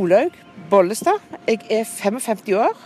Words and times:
Olaug 0.00 0.32
Bollestad. 0.70 1.20
Jeg 1.44 1.60
er 1.68 1.84
55 1.84 2.52
år, 2.56 2.76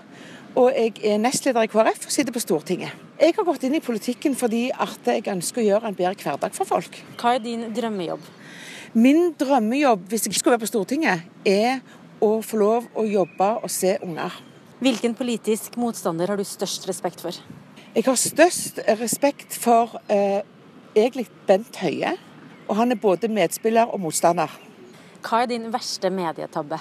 og 0.59 0.72
jeg 0.75 0.97
er 1.07 1.21
nestleder 1.22 1.67
i 1.67 1.71
KrF 1.71 2.09
og 2.09 2.15
sitter 2.15 2.35
på 2.35 2.43
Stortinget. 2.43 2.95
Jeg 3.21 3.37
har 3.37 3.47
gått 3.47 3.67
inn 3.67 3.77
i 3.79 3.83
politikken 3.85 4.35
fordi 4.35 4.65
at 4.72 5.06
jeg 5.06 5.29
ønsker 5.31 5.63
å 5.63 5.67
gjøre 5.69 5.90
en 5.90 5.99
bedre 5.99 6.19
hverdag 6.19 6.56
for 6.56 6.67
folk. 6.67 6.99
Hva 7.21 7.37
er 7.37 7.45
din 7.45 7.69
drømmejobb? 7.77 8.24
Min 8.99 9.31
drømmejobb 9.38 10.08
hvis 10.11 10.27
jeg 10.27 10.35
skulle 10.38 10.56
være 10.56 10.65
på 10.65 10.71
Stortinget, 10.72 11.22
er 11.47 11.85
å 12.24 12.40
få 12.42 12.58
lov 12.58 12.88
å 12.99 13.04
jobbe 13.06 13.51
og 13.60 13.71
se 13.71 13.94
unger. 14.03 14.35
Hvilken 14.83 15.15
politisk 15.15 15.78
motstander 15.78 16.33
har 16.33 16.41
du 16.41 16.46
størst 16.46 16.88
respekt 16.91 17.23
for? 17.23 17.38
Jeg 17.95 18.06
har 18.09 18.19
størst 18.19 18.83
respekt 18.98 19.55
for 19.55 20.01
eh, 20.10 20.42
egentlig 20.96 21.28
Bent 21.46 21.78
Høie. 21.78 22.16
Og 22.65 22.75
han 22.81 22.91
er 22.91 22.99
både 22.99 23.29
medspiller 23.29 23.91
og 23.93 24.01
motstander. 24.03 24.51
Hva 25.25 25.45
er 25.45 25.53
din 25.53 25.71
verste 25.73 26.11
medietabbe? 26.11 26.81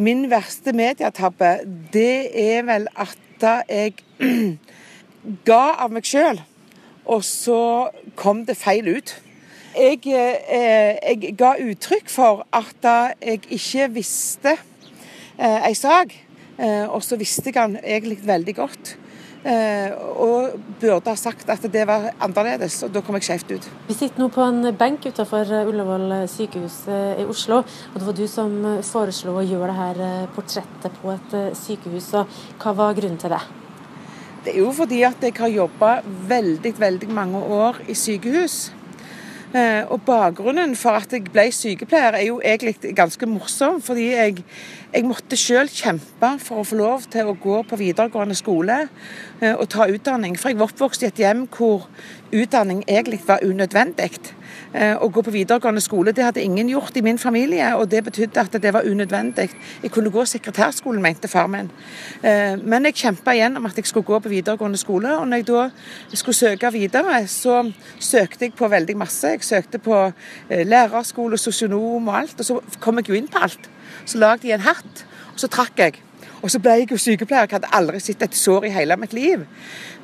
Min 0.00 0.30
verste 0.30 0.72
medietabbe, 0.72 1.58
det 1.92 2.30
er 2.32 2.62
vel 2.64 2.86
at 2.96 3.44
jeg 3.68 3.98
ga 5.48 5.64
av 5.84 5.92
meg 5.92 6.06
sjøl, 6.08 6.40
og 7.04 7.20
så 7.26 7.90
kom 8.16 8.46
det 8.48 8.56
feil 8.56 8.88
ut. 8.88 9.12
Jeg, 9.76 10.00
eh, 10.08 10.96
jeg 11.04 11.34
ga 11.36 11.52
uttrykk 11.60 12.08
for 12.08 12.46
at 12.56 12.88
jeg 13.20 13.42
ikke 13.52 13.90
visste 13.98 14.56
eh, 14.56 15.68
ei 15.68 15.76
sak, 15.76 16.16
eh, 16.56 16.88
og 16.88 17.04
så 17.04 17.20
visste 17.20 17.50
jeg 17.52 17.58
den 17.60 17.76
egentlig 17.84 18.22
veldig 18.24 18.56
godt. 18.56 18.96
Eh, 19.40 19.94
og 20.20 20.58
burde 20.82 21.08
ha 21.08 21.16
sagt 21.16 21.48
at 21.48 21.62
det 21.72 21.86
var 21.88 22.10
annerledes, 22.20 22.82
og 22.84 22.92
da 22.92 23.00
kom 23.00 23.16
jeg 23.16 23.28
skjevt 23.28 23.54
ut. 23.54 23.68
Vi 23.86 23.96
sitter 23.96 24.20
nå 24.20 24.28
på 24.32 24.44
en 24.44 24.68
benk 24.76 25.06
utenfor 25.08 25.48
Ullevål 25.62 26.12
sykehus 26.28 26.82
i 26.90 27.24
Oslo. 27.24 27.62
og 27.62 27.96
Det 27.96 28.06
var 28.06 28.18
du 28.18 28.26
som 28.28 28.58
foreslo 28.84 29.38
å 29.40 29.46
gjøre 29.46 29.78
dette 29.96 30.34
portrettet 30.36 31.00
på 31.00 31.14
et 31.14 31.56
sykehus. 31.56 32.12
og 32.20 32.28
Hva 32.60 32.76
var 32.76 32.98
grunnen 32.98 33.20
til 33.20 33.32
det? 33.32 33.40
Det 34.44 34.54
er 34.54 34.62
jo 34.62 34.70
fordi 34.72 35.02
at 35.04 35.20
jeg 35.20 35.34
har 35.36 35.48
jobba 35.52 36.00
veldig, 36.04 36.72
veldig 36.80 37.08
mange 37.12 37.40
år 37.44 37.82
i 37.88 37.96
sykehus. 37.96 38.70
Eh, 39.50 39.82
og 39.90 40.04
Bakgrunnen 40.06 40.76
for 40.78 40.94
at 41.00 41.10
jeg 41.10 41.24
ble 41.34 41.48
sykepleier 41.50 42.14
er 42.14 42.26
jo 42.28 42.36
egentlig 42.38 42.94
ganske 42.94 43.26
morsom. 43.26 43.80
Fordi 43.82 44.06
jeg, 44.12 44.44
jeg 44.94 45.06
måtte 45.08 45.38
selv 45.40 45.74
kjempe 45.74 46.36
for 46.44 46.62
å 46.62 46.66
få 46.66 46.78
lov 46.78 47.08
til 47.10 47.30
å 47.30 47.34
gå 47.34 47.62
på 47.66 47.78
videregående 47.80 48.38
skole 48.38 48.84
eh, 49.40 49.54
og 49.56 49.66
ta 49.72 49.88
utdanning. 49.90 50.38
For 50.38 50.52
jeg 50.52 50.60
var 50.60 50.70
oppvokst 50.70 51.02
i 51.02 51.10
et 51.10 51.22
hjem 51.24 51.48
hvor 51.50 51.88
utdanning 52.30 52.84
egentlig 52.86 53.24
var 53.26 53.42
unødvendig. 53.42 54.12
Eh, 54.72 54.94
å 54.94 55.08
gå 55.10 55.22
på 55.26 55.32
videregående 55.34 55.82
skole 55.82 56.12
det 56.14 56.22
hadde 56.22 56.42
ingen 56.42 56.68
gjort 56.70 56.96
i 56.96 57.02
min 57.02 57.18
familie, 57.18 57.72
og 57.74 57.88
det 57.90 58.04
betydde 58.06 58.42
at 58.42 58.58
det 58.62 58.72
var 58.74 58.86
unødvendig. 58.86 59.48
Jeg 59.82 59.90
kunne 59.90 60.12
gå 60.14 60.24
sekretærskolen, 60.24 61.02
mente 61.02 61.28
far 61.28 61.48
min. 61.50 61.70
Eh, 62.22 62.54
men 62.62 62.86
jeg 62.86 63.00
kjempa 63.02 63.34
igjen 63.34 63.58
om 63.58 63.66
at 63.66 63.76
jeg 63.76 63.88
skulle 63.90 64.06
gå 64.06 64.20
på 64.22 64.32
videregående 64.32 64.78
skole. 64.78 65.16
Og 65.18 65.26
når 65.28 65.42
jeg 65.42 65.48
da 65.50 65.64
skulle 66.14 66.38
søke 66.38 66.72
videre, 66.72 67.24
så 67.26 67.64
søkte 67.98 68.46
jeg 68.46 68.54
på 68.58 68.68
veldig 68.70 68.96
masse. 68.96 69.34
Jeg 69.34 69.42
søkte 69.46 69.82
på 69.82 69.98
eh, 70.06 70.66
lærerskole, 70.66 71.38
sosionom 71.38 72.08
og 72.08 72.20
alt. 72.22 72.38
Og 72.38 72.46
så 72.46 72.60
kom 72.80 73.02
jeg 73.02 73.10
jo 73.10 73.18
inn 73.18 73.28
på 73.30 73.42
alt. 73.42 73.70
Så 74.04 74.22
lagde 74.22 74.46
jeg 74.46 74.60
en 74.60 74.68
hatt, 74.68 75.04
og 75.34 75.42
så 75.42 75.50
trakk 75.50 75.82
jeg. 75.82 75.98
Og 76.40 76.50
så 76.52 76.60
ble 76.62 76.78
jeg 76.78 76.92
jo 76.92 77.00
sykepleier. 77.00 77.48
Jeg 77.48 77.58
hadde 77.58 77.74
aldri 77.76 78.00
sett 78.00 78.22
et 78.24 78.38
sår 78.38 78.68
i 78.68 78.72
hele 78.72 78.96
mitt 79.00 79.12
liv. 79.16 79.44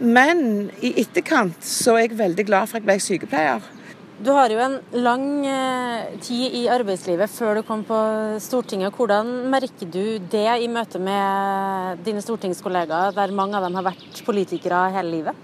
Men 0.03 0.69
i 0.84 0.92
etterkant 1.00 1.64
så 1.64 1.97
er 1.97 2.08
jeg 2.08 2.19
veldig 2.19 2.47
glad 2.48 2.69
for 2.69 2.77
at 2.77 2.83
jeg 2.83 2.91
ble 2.91 2.98
sykepleier. 3.00 3.75
Du 4.17 4.31
har 4.33 4.48
jo 4.48 4.56
en 4.64 4.78
lang 5.05 5.25
eh, 5.45 6.14
tid 6.25 6.55
i 6.56 6.62
arbeidslivet 6.72 7.28
før 7.28 7.59
du 7.59 7.67
kom 7.69 7.83
på 7.84 7.97
Stortinget. 8.41 8.95
Hvordan 8.97 9.28
merker 9.53 9.91
du 9.92 10.17
det 10.33 10.47
i 10.64 10.70
møte 10.72 10.97
med 10.97 12.00
dine 12.06 12.22
stortingskollegaer, 12.25 13.12
der 13.12 13.34
mange 13.37 13.59
av 13.59 13.66
dem 13.66 13.76
har 13.76 13.84
vært 13.91 14.22
politikere 14.25 14.87
hele 14.94 15.12
livet? 15.19 15.43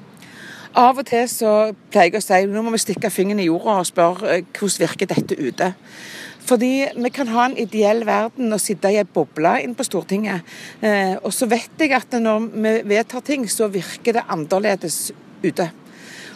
Av 0.72 0.96
og 0.96 1.04
til 1.04 1.28
så 1.28 1.52
pleier 1.92 2.14
jeg 2.14 2.22
å 2.22 2.24
si 2.24 2.38
nå 2.48 2.62
må 2.64 2.72
vi 2.72 2.80
stikke 2.80 3.12
fingeren 3.12 3.42
i 3.44 3.50
jorda 3.50 3.76
og 3.82 3.90
spørre 3.90 4.38
eh, 4.38 4.48
hvordan 4.56 4.86
virker 4.86 5.12
dette 5.12 5.36
ute. 5.36 5.68
Fordi 6.48 6.72
vi 6.96 7.12
kan 7.12 7.28
ha 7.28 7.44
en 7.50 7.58
ideell 7.60 8.06
verden 8.08 8.56
og 8.56 8.64
sitte 8.64 8.88
i 8.88 8.96
ei 9.02 9.04
boble 9.04 9.52
inne 9.66 9.76
på 9.76 9.84
Stortinget. 9.84 10.48
Eh, 10.80 11.18
og 11.20 11.28
så 11.36 11.50
vet 11.52 11.76
jeg 11.76 11.92
at 12.00 12.16
når 12.16 12.48
vi 12.56 12.74
vedtar 12.96 13.20
ting, 13.28 13.44
så 13.44 13.68
virker 13.68 14.16
det 14.16 14.24
annerledes 14.32 15.10
ute. 15.44 15.68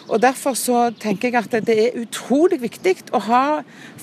Og 0.07 0.21
Derfor 0.21 0.53
så 0.55 0.91
tenker 0.99 1.29
jeg 1.29 1.43
at 1.43 1.67
det 1.67 1.75
er 1.75 1.99
utrolig 1.99 2.61
viktig 2.61 2.95
å 3.11 3.19
ha 3.27 3.43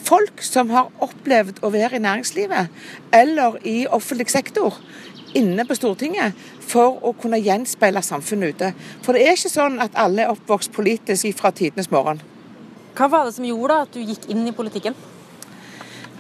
folk 0.04 0.42
som 0.44 0.70
har 0.74 0.90
opplevd 1.04 1.62
å 1.64 1.70
være 1.72 1.96
i 1.96 2.04
næringslivet 2.04 2.68
eller 3.16 3.56
i 3.64 3.86
offentlig 3.88 4.28
sektor 4.30 4.76
inne 5.34 5.64
på 5.66 5.76
Stortinget 5.78 6.36
for 6.64 7.00
å 7.02 7.14
kunne 7.18 7.40
gjenspeile 7.42 8.02
samfunnet 8.04 8.54
ute. 8.54 8.70
For 9.02 9.16
det 9.16 9.24
er 9.24 9.38
ikke 9.38 9.52
sånn 9.52 9.80
at 9.82 9.96
alle 9.98 10.26
er 10.26 10.32
oppvokst 10.34 10.72
politisk 10.76 11.40
fra 11.40 11.50
tidenes 11.56 11.90
morgen. 11.90 12.20
Hva 12.94 13.08
var 13.10 13.26
det 13.26 13.34
som 13.38 13.46
gjorde 13.48 13.80
at 13.86 13.96
du 13.96 14.04
gikk 14.04 14.28
inn 14.30 14.44
i 14.46 14.54
politikken? 14.54 14.94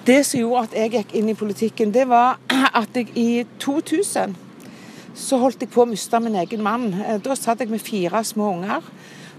Det 0.04 0.18
som 0.26 0.40
gjorde 0.40 0.64
at 0.66 0.78
jeg 0.80 0.94
gikk 0.96 1.14
inn 1.16 1.28
i 1.30 1.36
politikken, 1.38 1.92
det 1.94 2.08
var 2.10 2.40
at 2.80 2.96
jeg 2.96 3.12
i 3.16 3.44
2000 3.62 4.34
så 5.14 5.38
holdt 5.38 5.62
jeg 5.62 5.70
på 5.70 5.84
å 5.84 5.88
miste 5.88 6.18
min 6.20 6.34
egen 6.40 6.64
mann. 6.64 6.88
Da 7.22 7.36
satt 7.38 7.62
jeg 7.62 7.70
med 7.70 7.82
fire 7.84 8.24
små 8.26 8.50
unger. 8.56 8.82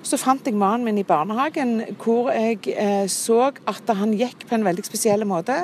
Så 0.06 0.20
fant 0.22 0.46
jeg 0.46 0.54
mannen 0.54 0.86
min 0.86 1.00
i 1.02 1.08
barnehagen, 1.08 1.80
hvor 2.04 2.30
jeg 2.30 2.60
eh, 2.78 3.08
så 3.10 3.48
at 3.50 3.90
han 3.98 4.14
gikk 4.14 4.46
på 4.46 4.54
en 4.58 4.66
veldig 4.68 4.86
spesiell 4.86 5.26
måte. 5.26 5.56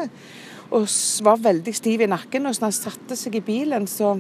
Og 0.72 0.88
var 1.22 1.44
veldig 1.44 1.74
stiv 1.76 2.02
i 2.02 2.10
nakken. 2.10 2.48
Og 2.48 2.56
så 2.56 2.64
når 2.64 2.72
han 2.72 2.78
satte 2.80 3.18
seg 3.20 3.38
i 3.38 3.44
bilen, 3.46 3.86
så 3.92 4.16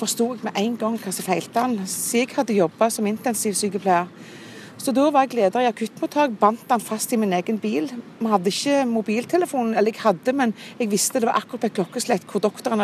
forsto 0.00 0.32
jeg 0.32 0.46
med 0.48 0.58
en 0.58 0.76
gang 0.80 0.98
hva 0.98 1.12
som 1.14 1.26
feilte 1.28 1.62
han. 1.62 1.78
Så 1.86 2.24
jeg 2.24 2.32
hadde 2.34 2.56
jobba 2.56 2.88
som 2.90 3.06
intensivsykepleier. 3.06 4.10
Så 4.80 4.94
da 4.96 5.02
var 5.12 5.26
jeg 5.26 5.36
leder 5.36 5.60
i 5.60 5.68
akuttmottak, 5.68 6.38
bandt 6.40 6.70
han 6.72 6.80
fast 6.80 7.12
i 7.12 7.18
min 7.20 7.34
egen 7.36 7.58
bil. 7.60 7.90
Vi 8.16 8.28
hadde 8.30 8.48
ikke 8.48 8.86
mobiltelefon, 8.88 9.74
eller 9.76 9.92
jeg 9.92 10.00
hadde, 10.00 10.32
men 10.32 10.54
jeg 10.78 10.88
visste 10.88 11.20
det 11.20 11.28
var 11.28 11.36
akkurat 11.36 11.60
på 11.60 11.68
et 11.68 11.74
klokkeslett 11.76 12.24
hvor 12.24 12.40
doktoren 12.40 12.80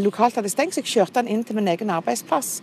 lokalt 0.00 0.38
hadde 0.40 0.48
stengt, 0.48 0.72
så 0.72 0.80
jeg 0.80 0.88
kjørte 0.88 1.20
han 1.20 1.28
inn 1.28 1.42
til 1.44 1.58
min 1.58 1.68
egen 1.68 1.92
arbeidsplass, 1.92 2.62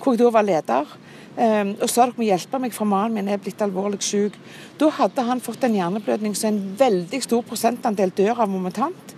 hvor 0.00 0.16
jeg 0.16 0.22
da 0.22 0.30
var 0.32 0.46
leder. 0.48 0.94
Um, 1.36 1.74
og 1.76 1.90
sa 1.92 2.06
dere 2.06 2.16
må 2.16 2.24
hjelpe 2.24 2.58
meg, 2.62 2.72
for 2.74 2.88
mannen 2.88 3.18
min 3.20 3.28
er 3.30 3.42
blitt 3.42 3.60
alvorlig 3.62 4.00
syk. 4.02 4.38
Da 4.80 4.88
hadde 4.96 5.26
han 5.28 5.42
fått 5.44 5.66
en 5.68 5.76
hjerneblødning 5.76 6.32
så 6.36 6.48
en 6.48 6.62
veldig 6.80 7.20
stor 7.26 7.44
prosentandel 7.46 8.14
dør 8.16 8.40
av 8.46 8.48
momentant. 8.50 9.12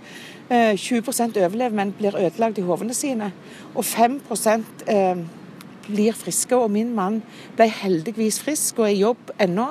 Uh, 0.50 0.74
20 0.74 1.38
overlever, 1.38 1.70
men 1.78 1.94
blir 1.96 2.18
ødelagt 2.18 2.58
i 2.58 2.66
hovene 2.66 2.98
sine. 2.98 3.30
Og 3.78 3.86
5 3.86 4.18
uh, 4.26 5.22
blir 5.86 6.16
friske. 6.16 6.56
Og 6.56 6.70
min 6.72 6.94
mann 6.96 7.20
ble 7.58 7.68
heldigvis 7.82 8.40
frisk 8.42 8.80
og 8.80 8.88
er 8.88 8.96
i 8.96 9.02
jobb 9.02 9.32
ennå. 9.42 9.68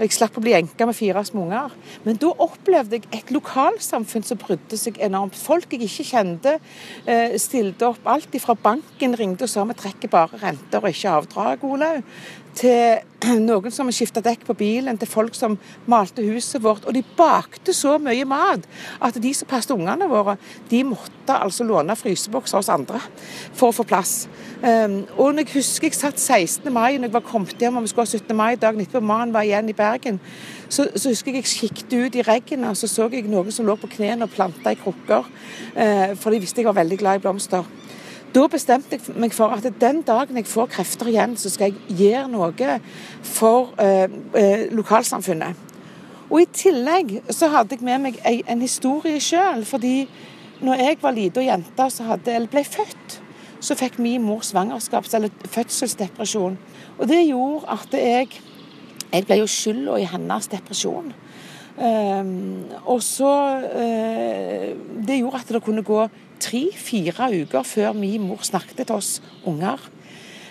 Jeg 0.00 0.14
slapp 0.16 0.38
å 0.40 0.42
bli 0.44 0.54
enke 0.56 0.86
med 0.88 0.96
fire 0.96 1.22
små 1.28 1.44
unger. 1.44 1.74
Men 2.06 2.16
da 2.20 2.32
opplevde 2.40 2.96
jeg 2.96 3.08
et 3.18 3.32
lokalsamfunn 3.34 4.24
som 4.24 4.40
brydde 4.40 4.78
seg 4.80 5.00
enormt. 5.04 5.36
Folk 5.36 5.74
jeg 5.74 5.84
ikke 5.84 6.08
kjente, 6.14 6.58
eh, 7.06 7.36
stilte 7.36 7.90
opp. 7.90 8.06
Alt 8.06 8.34
fra 8.40 8.54
banken 8.54 9.16
ringte 9.16 9.44
og 9.44 9.52
sa 9.52 9.64
vi 9.64 9.74
trekker 9.74 10.08
bare 10.08 10.40
renter 10.40 10.80
og 10.80 10.88
ikke 10.88 11.16
avdrag, 11.18 11.64
Olaug 11.64 12.02
til 12.58 13.00
noen 13.48 13.72
som 13.74 13.90
skifta 13.92 14.22
dekk 14.24 14.46
på 14.48 14.56
bilen, 14.58 14.98
til 14.98 15.08
folk 15.08 15.36
som 15.36 15.56
malte 15.90 16.24
huset 16.24 16.62
vårt. 16.64 16.86
Og 16.88 16.96
de 16.96 17.02
bakte 17.16 17.74
så 17.76 17.96
mye 18.02 18.26
mat 18.28 18.66
at 19.04 19.18
de 19.20 19.32
som 19.36 19.48
passet 19.50 19.74
ungene 19.74 20.08
våre, 20.10 20.36
de 20.70 20.82
måtte 20.88 21.36
altså 21.36 21.66
låne 21.66 21.96
frysebokser 21.98 22.60
hos 22.60 22.70
andre 22.72 23.00
for 23.52 23.70
å 23.70 23.76
få 23.76 23.86
plass. 23.88 24.14
Um, 24.60 25.02
og 25.16 25.34
når 25.34 25.46
jeg 25.46 25.54
husker 25.60 25.88
jeg 25.88 25.96
satt 25.96 26.20
16. 26.20 26.68
mai 26.72 26.98
når 26.98 27.08
jeg 27.08 27.16
var 27.16 27.24
kommet 27.24 27.62
hjem 27.62 27.78
og 27.78 27.86
vi 27.86 27.92
skulle 27.92 28.08
ha 28.08 28.18
17. 28.18 28.36
mai 28.36 28.58
dagen 28.60 28.82
etterpå, 28.82 29.00
mannen 29.04 29.32
var 29.36 29.46
igjen 29.46 29.70
i 29.72 29.76
Bergen, 29.76 30.20
så, 30.68 30.88
så 30.94 31.12
husker 31.12 31.32
jeg 31.32 31.44
jeg 31.44 31.52
kikket 31.54 31.94
ut 31.96 32.18
i 32.18 32.24
regnet 32.26 32.68
og 32.68 32.76
så 32.76 32.90
så 32.90 33.08
jeg 33.12 33.30
noen 33.30 33.54
som 33.54 33.68
lå 33.68 33.76
på 33.80 33.88
knærne 33.96 34.28
og 34.28 34.34
planta 34.34 34.74
i 34.74 34.80
krukker, 34.80 35.28
uh, 35.76 36.10
for 36.20 36.34
de 36.34 36.42
visste 36.42 36.60
jeg 36.60 36.68
var 36.68 36.80
veldig 36.80 37.00
glad 37.00 37.20
i 37.20 37.24
blomster. 37.24 37.64
Da 38.30 38.44
bestemte 38.46 38.94
jeg 38.94 39.16
meg 39.18 39.32
for 39.34 39.50
at 39.50 39.64
den 39.80 40.04
dagen 40.06 40.38
jeg 40.38 40.46
får 40.46 40.68
krefter 40.76 41.08
igjen, 41.10 41.32
så 41.36 41.50
skal 41.50 41.72
jeg 41.72 41.96
gjøre 41.98 42.28
noe 42.30 42.76
for 43.26 43.72
eh, 43.82 44.06
eh, 44.38 44.68
lokalsamfunnet. 44.70 45.66
Og 46.30 46.44
I 46.44 46.46
tillegg 46.54 47.16
så 47.34 47.48
hadde 47.50 47.74
jeg 47.74 47.82
med 47.82 48.04
meg 48.04 48.20
en 48.22 48.62
historie 48.62 49.18
sjøl. 49.18 49.64
Fordi 49.66 50.04
når 50.62 50.84
jeg 50.84 51.00
var 51.02 51.16
lita 51.16 51.42
jente 51.42 51.88
eller 52.06 52.46
ble 52.52 52.62
født, 52.62 53.18
så 53.60 53.74
fikk 53.74 53.98
min 53.98 54.22
mor 54.22 54.46
svangerskaps- 54.46 55.16
eller 55.18 55.34
fødselsdepresjon. 55.50 56.58
Og 56.98 57.08
det 57.08 57.26
gjorde 57.26 57.66
at 57.68 57.98
jeg 57.98 58.40
Jeg 59.10 59.26
ble 59.26 59.40
jo 59.40 59.46
skylda 59.50 59.96
i 59.98 60.04
hennes 60.06 60.46
depresjon. 60.46 61.08
Um, 61.80 62.62
og 62.84 63.02
så 63.02 63.58
uh, 63.58 65.06
Det 65.06 65.16
gjorde 65.18 65.36
at 65.36 65.48
det 65.48 65.62
kunne 65.64 65.82
gå 65.82 66.04
tre-fire 66.40 67.30
uker 67.42 67.66
før 67.66 67.92
min 67.96 68.26
mor 68.28 68.44
snakket 68.46 68.86
til 68.86 68.96
oss 68.96 69.12
unger. 69.44 69.80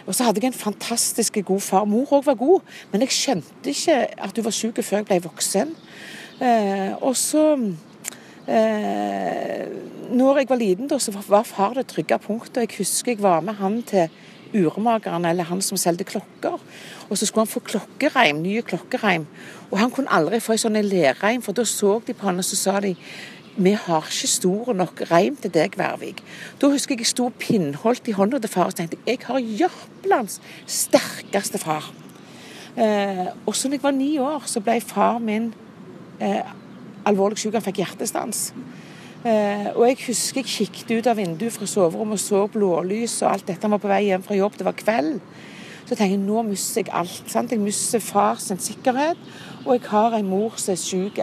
Og 0.06 0.16
så 0.16 0.26
hadde 0.26 0.42
jeg 0.42 0.54
en 0.54 0.58
fantastisk 0.58 1.38
god 1.46 1.62
far. 1.62 1.86
Mor 1.86 2.10
òg 2.18 2.26
var 2.26 2.40
god, 2.40 2.66
men 2.92 3.06
jeg 3.06 3.14
skjønte 3.14 3.74
ikke 3.74 4.00
at 4.18 4.38
hun 4.38 4.48
var 4.48 4.56
syk 4.56 4.82
før 4.82 5.04
jeg 5.04 5.10
ble 5.10 5.22
voksen. 5.28 5.76
Eh, 6.40 6.96
og 7.04 7.18
så 7.20 7.44
Eh, 8.50 9.68
når 10.10 10.38
jeg 10.42 10.50
var 10.50 10.58
liten, 10.58 10.88
da, 10.90 10.98
så 10.98 11.14
var 11.14 11.44
far 11.46 11.76
det 11.78 11.86
trygge 11.88 12.18
punktet. 12.18 12.64
Jeg 12.66 12.80
husker 12.80 13.12
jeg 13.12 13.22
var 13.22 13.44
med 13.46 13.60
han 13.60 13.84
til 13.84 14.10
urmakeren, 14.58 15.26
eller 15.26 15.46
han 15.46 15.62
som 15.62 15.78
solgte 15.78 16.04
klokker. 16.04 16.58
Og 17.10 17.18
så 17.18 17.26
skulle 17.26 17.46
han 17.46 17.52
få 17.52 17.60
klokkereim, 17.60 18.42
nye 18.42 18.62
klokkereim. 18.62 19.28
Og 19.70 19.78
han 19.78 19.92
kunne 19.92 20.10
aldri 20.10 20.40
få 20.42 20.56
en 20.56 20.64
sånn 20.66 20.82
lerreim, 20.82 21.44
for 21.46 21.54
da 21.54 21.66
så 21.66 22.00
de 22.08 22.16
på 22.18 22.26
han 22.26 22.42
og 22.42 22.48
så 22.48 22.58
sa 22.58 22.80
de 22.82 22.96
vi 23.60 23.74
har 23.76 24.06
ikke 24.08 24.28
stor 24.32 24.74
nok 24.74 25.02
reim 25.12 25.36
til 25.36 25.52
deg, 25.52 25.76
Værvik. 25.78 26.22
Da 26.62 26.70
husker 26.72 26.96
jeg 26.96 27.04
jeg 27.04 27.12
sto 27.12 27.28
pinnholdt 27.40 28.08
i 28.08 28.16
hånda 28.16 28.40
til 28.40 28.52
far 28.52 28.72
og 28.72 28.78
tenkte 28.78 29.00
jeg 29.08 29.20
har 29.26 29.40
Jørpelands 29.40 30.40
sterkeste 30.68 31.60
far. 31.60 31.90
Eh, 32.80 33.28
og 33.46 33.56
så 33.56 33.68
da 33.68 33.76
jeg 33.76 33.84
var 33.84 33.92
ni 33.92 34.14
år, 34.24 34.46
så 34.48 34.64
ble 34.64 34.80
far 34.80 35.20
min 35.20 35.52
eh, 36.24 36.54
alvorlig 37.06 37.42
syk. 37.42 37.58
Han 37.58 37.66
fikk 37.66 37.82
hjertestans. 37.84 38.54
Eh, 39.28 39.68
og 39.74 39.84
jeg 39.90 39.98
husker 40.06 40.40
jeg 40.40 40.54
kikket 40.54 40.94
ut 40.96 41.10
av 41.12 41.20
vinduet 41.20 41.52
fra 41.52 41.68
soverommet 41.68 42.16
og 42.16 42.24
så 42.24 42.46
blålys 42.54 43.18
og 43.26 43.34
alt 43.34 43.50
dette. 43.50 43.66
Han 43.68 43.76
var 43.76 43.84
på 43.84 43.92
vei 43.92 44.06
hjem 44.08 44.24
fra 44.24 44.38
jobb, 44.38 44.56
det 44.56 44.68
var 44.70 44.78
kveld. 44.80 45.18
Så 45.84 45.98
tenker 45.98 46.14
jeg 46.16 46.22
nå 46.24 46.46
mister 46.48 46.86
jeg 46.86 46.94
alt. 46.96 47.26
Sant? 47.28 47.52
Jeg 47.52 47.60
mister 47.60 48.00
fars 48.00 48.48
sikkerhet, 48.56 49.20
og 49.66 49.74
jeg 49.76 49.90
har 49.92 50.16
en 50.16 50.32
mor 50.32 50.56
som 50.62 50.78
er 50.78 50.80
syk. 50.80 51.20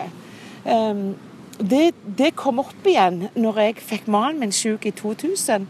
Um, 0.66 1.14
det, 1.58 1.94
det, 2.18 2.34
kom 2.36 2.60
opp 2.60 2.84
igjen 2.86 3.28
når 3.36 3.60
jeg 3.62 3.78
fikk 3.84 4.10
mannen 4.12 4.42
min 4.44 4.52
syk 4.52 4.86
i 4.88 4.92
2000. 4.96 5.64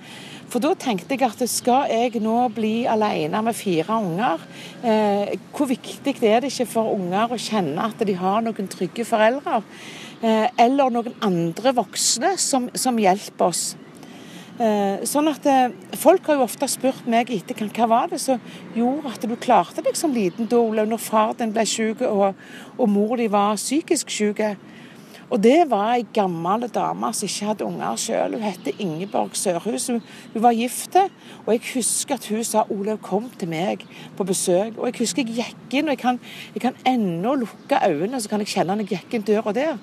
For 0.51 0.63
da 0.63 0.73
tenkte 0.79 1.15
jeg 1.15 1.27
at 1.27 1.43
skal 1.51 1.91
jeg 1.91 2.23
nå 2.23 2.37
bli 2.55 2.87
alene 2.91 3.41
med 3.43 3.57
fire 3.59 3.99
unger, 3.99 4.43
eh, 4.87 5.35
hvor 5.55 5.71
viktig 5.71 6.15
er 6.23 6.43
det 6.43 6.53
ikke 6.53 6.69
for 6.71 6.95
unger 6.95 7.35
å 7.35 7.41
kjenne 7.41 7.83
at 7.83 8.03
de 8.07 8.15
har 8.19 8.45
noen 8.47 8.71
trygge 8.71 9.07
foreldre? 9.07 9.63
Eh, 10.23 10.47
eller 10.63 10.95
noen 10.95 11.19
andre 11.27 11.75
voksne 11.77 12.37
som, 12.41 12.71
som 12.79 12.99
hjelper 12.99 13.51
oss. 13.51 13.65
Eh, 14.57 15.03
sånn 15.05 15.29
at 15.29 15.45
eh, 15.51 15.75
Folk 16.01 16.31
har 16.31 16.39
jo 16.39 16.47
ofte 16.47 16.65
spurt 16.73 17.05
meg 17.11 17.29
etter 17.35 17.59
hva 17.67 17.89
var 17.91 18.07
det 18.09 18.23
som 18.23 18.41
gjorde 18.73 19.13
at 19.13 19.27
du 19.29 19.35
klarte 19.37 19.85
deg 19.85 19.99
som 19.99 20.15
liten 20.15 20.49
da, 20.49 20.63
når 20.63 21.03
far 21.03 21.35
din 21.37 21.53
ble 21.53 21.67
syk 21.69 22.01
og, 22.09 22.39
og 22.79 22.89
mor 22.89 23.19
di 23.21 23.29
var 23.29 23.59
psykisk 23.61 24.09
syk. 24.15 24.41
Og 25.27 25.43
det 25.43 25.65
var 25.71 25.97
ei 25.97 26.05
gammel 26.15 26.69
dame 26.71 27.09
som 27.15 27.27
ikke 27.27 27.49
hadde 27.49 27.67
unger 27.67 27.99
sjøl. 27.99 28.37
Hun 28.37 28.45
het 28.47 28.69
Ingeborg 28.79 29.35
Sørhus. 29.35 29.89
Hun, 29.91 30.03
var 30.35 30.55
gift. 30.55 30.97
Og 31.47 31.53
jeg 31.53 31.63
husker 31.75 32.15
at 32.15 32.29
hun 32.29 32.45
sa 32.45 32.63
'Olaug, 32.71 33.03
kom 33.03 33.31
til 33.39 33.49
meg 33.49 33.87
på 34.17 34.25
besøk'. 34.25 34.79
Og 34.79 34.87
jeg 34.87 34.95
husker 34.99 35.25
jeg 35.27 35.35
gikk 35.35 35.75
inn, 35.75 35.89
og 35.89 35.91
jeg 35.91 35.99
kan, 35.99 36.21
jeg 36.55 36.63
kan 36.63 36.75
ennå 36.87 37.35
lukke 37.35 37.79
øynene, 37.89 38.21
så 38.21 38.29
kan 38.29 38.41
jeg 38.41 38.47
kjenne 38.47 38.77
når 38.77 38.87
jeg 38.91 39.01
gikk 39.01 39.15
inn 39.15 39.23
døra 39.23 39.53
der. 39.53 39.79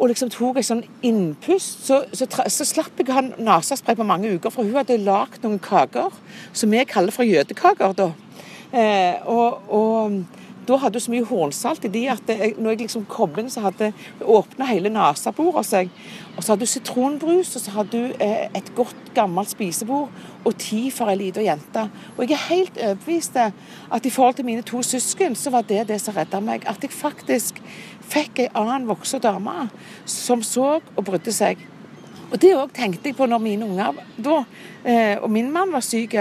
Og 0.00 0.08
liksom 0.08 0.30
tok 0.30 0.56
en 0.56 0.62
sånn 0.62 0.84
innpust. 1.02 1.86
Så, 1.86 2.04
så, 2.12 2.26
så 2.48 2.64
slapp 2.64 2.98
jeg 2.98 3.08
å 3.08 3.12
ha 3.12 3.22
nesespray 3.22 3.94
på 3.94 4.02
mange 4.02 4.34
uker, 4.34 4.50
for 4.50 4.64
hun 4.64 4.74
hadde 4.74 4.98
lagd 4.98 5.44
noen 5.44 5.58
kaker 5.58 6.10
som 6.52 6.70
vi 6.70 6.84
kaller 6.84 7.12
for 7.12 7.22
jødekaker. 7.22 7.92
da. 7.92 8.10
Eh, 8.72 9.20
og, 9.28 9.60
og 9.68 10.24
da 10.66 10.76
hadde 10.78 10.98
du 10.98 11.02
så 11.02 11.10
mye 11.12 11.26
hornsalt 11.26 11.86
i 11.86 11.90
de 11.92 12.02
at 12.12 12.28
jeg, 12.30 12.54
når 12.58 12.74
jeg 12.74 12.80
liksom 12.84 13.06
kom 13.10 13.34
inn, 13.40 13.50
så 13.50 13.64
hadde 13.64 13.90
åpna 14.20 14.68
hele 14.68 14.92
neseboret 14.92 15.66
seg. 15.66 15.90
Og 16.36 16.42
så 16.42 16.52
hadde 16.52 16.66
du 16.66 16.70
sitronbrus, 16.70 17.54
og 17.58 17.64
så 17.64 17.74
hadde 17.74 17.98
du 17.98 18.22
eh, 18.22 18.46
et 18.54 18.70
godt, 18.76 18.98
gammelt 19.16 19.50
spisebord 19.52 20.12
og 20.46 20.54
tid 20.62 20.88
for 20.94 21.10
ei 21.12 21.18
lita 21.20 21.42
jente. 21.44 21.86
Og 22.16 22.24
jeg 22.24 22.38
er 22.38 22.46
helt 22.46 22.78
overbevist 22.78 23.40
at 23.42 24.06
i 24.06 24.14
forhold 24.14 24.38
til 24.38 24.48
mine 24.48 24.64
to 24.66 24.82
søsken, 24.86 25.36
så 25.36 25.52
var 25.52 25.66
det 25.68 25.88
det 25.90 26.00
som 26.00 26.16
redda 26.16 26.40
meg. 26.40 26.64
At 26.70 26.84
jeg 26.84 26.94
faktisk 26.94 27.60
fikk 28.12 28.44
ei 28.46 28.48
annen 28.54 28.88
voksen 28.90 29.22
dame 29.24 29.68
som 30.08 30.46
så 30.46 30.78
og 30.78 31.04
brydde 31.04 31.34
seg. 31.34 31.68
Og 32.32 32.40
Det 32.40 32.54
òg 32.56 32.70
tenkte 32.72 33.10
jeg 33.10 33.16
på 33.18 33.26
når 33.28 33.42
mine 33.44 33.66
unger 33.68 33.98
da, 34.16 34.44
eh, 34.88 35.18
og 35.20 35.28
min 35.30 35.50
mann 35.52 35.72
var 35.72 35.84
syk. 35.84 36.16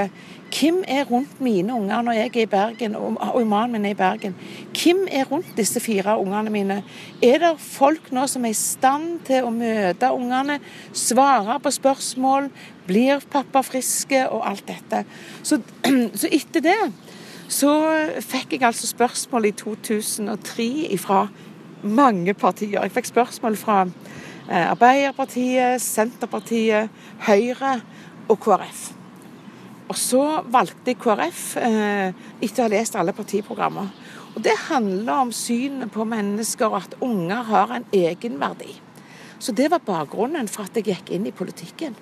Hvem 0.51 0.81
er 0.87 1.05
rundt 1.07 1.41
mine 1.41 1.73
unger 1.73 2.01
når 2.03 2.17
jeg 2.17 2.31
er 2.35 2.41
i 2.41 2.49
Bergen, 2.51 2.95
og 2.95 3.47
mannen 3.47 3.77
min 3.77 3.85
er 3.85 3.93
i 3.95 3.97
Bergen? 3.97 4.35
Hvem 4.75 5.05
er 5.07 5.29
rundt 5.29 5.53
disse 5.57 5.79
fire 5.79 6.17
ungene 6.19 6.51
mine? 6.51 6.81
Er 7.23 7.39
det 7.39 7.53
folk 7.59 8.11
nå 8.11 8.25
som 8.27 8.45
er 8.45 8.51
i 8.51 8.57
stand 8.57 9.21
til 9.29 9.47
å 9.47 9.53
møte 9.55 10.11
ungene, 10.11 10.59
svare 10.93 11.55
på 11.63 11.71
spørsmål, 11.71 12.51
blir 12.87 13.23
pappa 13.31 13.63
friske 13.63 14.25
og 14.27 14.43
alt 14.51 14.67
dette? 14.67 15.05
Så, 15.43 15.61
så 16.19 16.31
etter 16.31 16.67
det 16.67 16.79
så 17.51 17.71
fikk 18.23 18.55
jeg 18.55 18.63
altså 18.63 18.87
spørsmål 18.87 19.49
i 19.49 19.55
2003 19.59 20.97
fra 20.99 21.25
mange 21.83 22.33
partier. 22.33 22.79
Jeg 22.79 22.95
fikk 22.95 23.11
spørsmål 23.11 23.57
fra 23.59 23.81
eh, 23.85 24.71
Arbeiderpartiet, 24.71 25.81
Senterpartiet, 25.83 26.89
Høyre 27.27 27.79
og 28.29 28.39
KrF. 28.39 29.00
Og 29.89 29.97
så 29.99 30.21
valgte 30.51 30.93
jeg 30.93 30.99
KrF 31.01 31.41
eh, 31.59 32.13
etter 32.41 32.63
å 32.63 32.67
ha 32.67 32.71
lest 32.71 32.95
alle 32.99 33.15
partiprogrammer. 33.15 33.89
Og 34.35 34.43
Det 34.45 34.53
handler 34.69 35.25
om 35.25 35.33
synet 35.35 35.91
på 35.91 36.05
mennesker 36.07 36.69
og 36.69 36.79
at 36.83 36.95
unger 37.03 37.43
har 37.49 37.75
en 37.75 37.87
egenverdi. 37.95 38.77
Så 39.41 39.55
det 39.57 39.71
var 39.73 39.83
bakgrunnen 39.83 40.47
for 40.51 40.69
at 40.69 40.77
jeg 40.77 40.91
gikk 40.91 41.11
inn 41.15 41.25
i 41.27 41.35
politikken. 41.35 41.97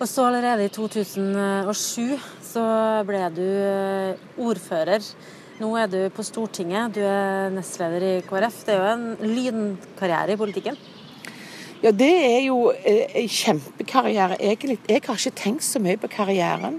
Og 0.00 0.08
så 0.08 0.24
allerede 0.30 0.64
i 0.64 0.72
2007 0.72 2.16
så 2.40 2.64
ble 3.06 3.20
du 3.36 3.44
eh, 3.44 4.22
ordfører. 4.40 5.04
Nå 5.60 5.74
er 5.76 5.90
du 5.92 5.98
på 6.16 6.24
Stortinget, 6.24 6.96
du 6.96 7.02
er 7.04 7.52
nestleder 7.52 8.06
i 8.06 8.14
KrF. 8.24 8.62
Det 8.64 8.72
er 8.72 8.80
jo 8.80 8.94
en 8.94 9.34
lynkarriere 9.36 10.32
i 10.32 10.40
politikken? 10.40 10.78
Ja, 11.80 11.94
det 11.96 12.10
er 12.12 12.42
jo 12.44 12.74
eh, 12.76 13.06
en 13.22 13.28
kjempekarriere, 13.32 14.36
egentlig. 14.36 14.76
Jeg 14.84 15.00
har 15.06 15.16
ikke 15.16 15.38
tenkt 15.38 15.64
så 15.64 15.80
mye 15.80 15.96
på 15.96 16.10
karrieren. 16.12 16.76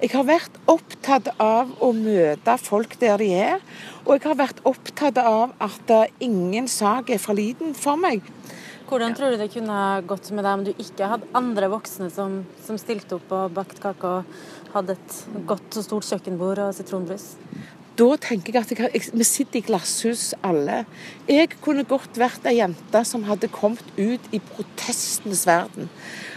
Jeg 0.00 0.10
har 0.10 0.26
vært 0.26 0.56
opptatt 0.66 1.28
av 1.38 1.70
å 1.78 1.92
møte 1.94 2.56
folk 2.58 2.96
der 2.98 3.22
de 3.22 3.28
er. 3.36 3.62
Og 4.08 4.16
jeg 4.16 4.24
har 4.26 4.40
vært 4.40 4.64
opptatt 4.66 5.20
av 5.22 5.54
at 5.62 5.94
ingen 6.18 6.66
sak 6.66 7.12
er 7.14 7.22
for 7.22 7.38
liten 7.38 7.76
for 7.78 8.00
meg. 8.00 8.26
Hvordan 8.90 9.14
tror 9.14 9.30
du 9.30 9.38
det 9.38 9.52
kunne 9.54 9.78
gått 10.10 10.32
med 10.34 10.42
deg 10.42 10.56
om 10.56 10.66
du 10.66 10.72
ikke 10.72 11.12
hadde 11.12 11.30
andre 11.38 11.68
voksne 11.70 12.08
som, 12.10 12.40
som 12.66 12.78
stilte 12.80 13.20
opp 13.20 13.30
og 13.30 13.52
bakte 13.54 13.78
kake 13.84 14.16
og 14.16 14.72
hadde 14.74 14.98
et 14.98 15.20
godt 15.46 15.78
og 15.78 15.86
stort 15.86 16.10
kjøkkenbord 16.10 16.64
og 16.64 16.74
sitronbrus? 16.74 17.36
Da 17.98 18.08
tenker 18.22 18.54
jeg 18.54 18.62
at 18.62 18.70
jeg, 18.72 18.90
jeg, 18.94 19.12
vi 19.12 19.26
sitter 19.26 19.60
i 19.60 19.64
glasshus 19.66 20.30
alle. 20.46 20.84
Jeg 21.28 21.50
kunne 21.60 21.84
godt 21.88 22.18
vært 22.20 22.46
ei 22.48 22.58
jente 22.60 23.02
som 23.08 23.26
hadde 23.28 23.50
kommet 23.52 23.84
ut 23.98 24.30
i 24.32 24.40
protestenes 24.52 25.46
verden. 25.48 25.90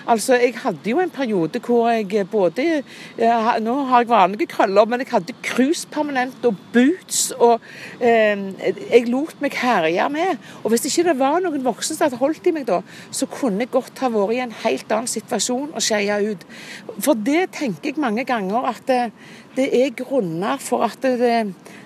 Altså, 0.07 0.35
Jeg 0.35 0.55
hadde 0.63 0.89
jo 0.89 0.99
en 0.99 1.09
periode 1.09 1.59
hvor 1.63 1.89
jeg 1.89 2.27
både 2.29 2.83
Nå 3.63 3.75
har 3.89 4.03
jeg 4.03 4.09
vanlige 4.09 4.47
krøller, 4.51 4.85
men 4.85 4.99
jeg 4.99 5.11
hadde 5.11 5.35
krus 5.43 5.85
permanent 5.85 6.45
og 6.45 6.55
boots. 6.73 7.31
Og 7.37 7.61
eh, 8.01 8.43
jeg 8.91 9.07
lot 9.07 9.35
meg 9.41 9.55
herje 9.61 10.09
med. 10.11 10.41
Og 10.63 10.73
hvis 10.73 10.85
ikke 10.89 11.07
det 11.09 11.17
var 11.19 11.39
noen 11.43 11.63
voksne 11.65 11.95
som 11.95 12.07
hadde 12.07 12.19
holdt 12.21 12.49
i 12.49 12.55
meg 12.55 12.67
da, 12.67 12.81
så 13.11 13.27
kunne 13.31 13.63
jeg 13.63 13.71
godt 13.73 14.03
ha 14.03 14.11
vært 14.13 14.35
i 14.35 14.41
en 14.43 14.57
helt 14.63 14.91
annen 14.91 15.11
situasjon 15.11 15.71
og 15.73 15.83
skeia 15.83 16.19
ut. 16.23 16.43
For 16.99 17.15
det 17.15 17.53
tenker 17.55 17.93
jeg 17.93 18.01
mange 18.03 18.25
ganger 18.27 18.69
at 18.73 18.83
det, 18.89 19.01
det 19.55 19.69
er 19.77 19.95
grunner 19.97 20.59
for 20.61 20.85
at 20.87 21.03
det 21.03 21.39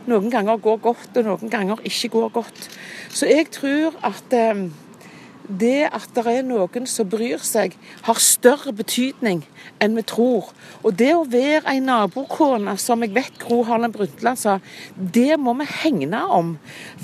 noen 0.08 0.32
ganger 0.32 0.60
går 0.64 0.82
godt, 0.84 1.18
og 1.20 1.26
noen 1.28 1.52
ganger 1.52 1.82
ikke 1.88 2.14
går 2.16 2.30
godt. 2.40 2.68
Så 3.12 3.30
jeg 3.30 3.50
tror 3.52 3.98
at 4.08 4.36
eh, 4.36 4.68
det 5.48 5.88
at 5.92 6.10
det 6.16 6.26
er 6.28 6.46
noen 6.46 6.88
som 6.90 7.08
bryr 7.10 7.42
seg, 7.44 7.76
har 8.06 8.20
større 8.22 8.74
betydning 8.76 9.44
enn 9.84 9.96
vi 9.98 10.04
tror. 10.08 10.52
Og 10.84 10.96
det 11.00 11.14
å 11.16 11.26
være 11.28 11.72
ei 11.72 11.82
nabokone, 11.84 12.76
som 12.82 13.04
jeg 13.06 13.14
vet 13.16 13.40
Gro 13.42 13.62
Harlem 13.68 13.94
Brundtland 13.96 14.40
sa, 14.42 14.58
det 14.96 15.40
må 15.40 15.56
vi 15.62 15.70
hegne 15.84 16.24
om. 16.34 16.56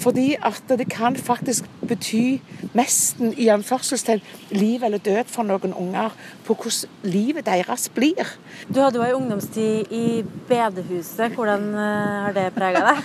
Fordi 0.04 0.34
at 0.40 0.64
det 0.70 0.90
kan 0.92 1.16
faktisk 1.16 1.68
bety 1.88 2.40
mesten 2.76 3.34
i 3.38 3.50
anførselstegn 3.54 4.24
liv 4.54 4.84
eller 4.84 5.04
død 5.04 5.32
for 5.32 5.48
noen 5.48 5.76
unger 5.78 6.16
på 6.46 6.56
hvordan 6.56 7.10
livet 7.14 7.46
deres 7.48 7.88
blir. 7.94 8.30
Du 8.68 8.82
hadde 8.82 9.00
jo 9.00 9.06
ei 9.06 9.16
ungdomstid 9.16 9.92
i 9.94 10.06
bedehuset. 10.50 11.34
Hvordan 11.36 11.70
eh, 11.74 12.14
har 12.26 12.36
det 12.36 12.48
prega 12.56 12.84
deg? 12.90 13.04